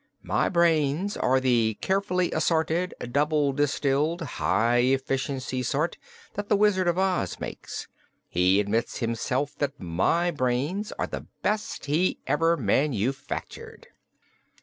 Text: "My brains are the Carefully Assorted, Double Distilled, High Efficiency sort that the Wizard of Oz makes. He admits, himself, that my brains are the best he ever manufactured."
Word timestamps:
"My 0.23 0.49
brains 0.49 1.15
are 1.15 1.39
the 1.39 1.77
Carefully 1.79 2.31
Assorted, 2.31 2.95
Double 3.11 3.53
Distilled, 3.53 4.23
High 4.23 4.77
Efficiency 4.79 5.61
sort 5.61 5.95
that 6.33 6.49
the 6.49 6.55
Wizard 6.55 6.87
of 6.87 6.97
Oz 6.97 7.39
makes. 7.39 7.87
He 8.27 8.59
admits, 8.59 8.97
himself, 8.97 9.55
that 9.59 9.79
my 9.79 10.31
brains 10.31 10.91
are 10.97 11.05
the 11.05 11.27
best 11.43 11.85
he 11.85 12.17
ever 12.25 12.57
manufactured." 12.57 13.89